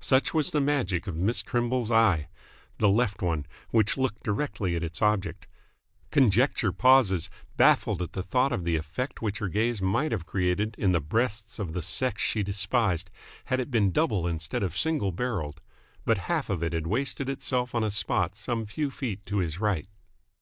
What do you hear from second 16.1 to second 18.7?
half of it had wasted itself on a spot some